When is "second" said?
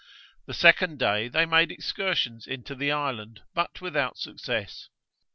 0.55-0.97